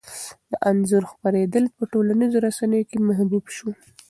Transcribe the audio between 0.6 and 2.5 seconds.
انځور خپرېدل په ټولنیزو